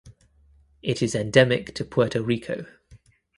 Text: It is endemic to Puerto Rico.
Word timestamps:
It 0.81 1.03
is 1.03 1.13
endemic 1.13 1.75
to 1.75 1.85
Puerto 1.85 2.23
Rico. 2.23 2.65